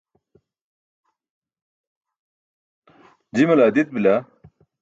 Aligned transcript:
Jimale 3.35 3.63
adit 3.67 3.87
bila. 3.93 4.15